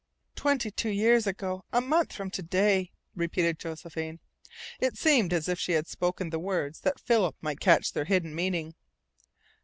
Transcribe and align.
"Twenty 0.33 0.71
two 0.71 0.89
years 0.89 1.27
ago 1.27 1.63
A 1.71 1.79
MONTH 1.79 2.11
FROM 2.13 2.31
TO 2.31 2.41
DAY!" 2.41 2.91
repeated 3.15 3.59
Josephine. 3.59 4.19
It 4.79 4.97
seemed 4.97 5.31
as 5.31 5.47
if 5.47 5.59
she 5.59 5.73
had 5.73 5.85
spoken 5.87 6.31
the 6.31 6.39
words 6.39 6.79
that 6.79 6.99
Philip 6.99 7.35
might 7.39 7.59
catch 7.59 7.93
their 7.93 8.05
hidden 8.05 8.33
meaning. 8.33 8.73